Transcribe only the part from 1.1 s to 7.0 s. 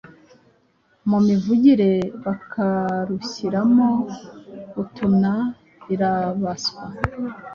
mivugire bakarushyiramo utunairabaswa.